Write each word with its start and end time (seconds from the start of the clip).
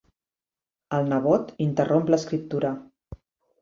El 1.01 1.05
nebot 1.13 1.53
interromp 1.69 2.11
l'escriptura. 2.13 2.77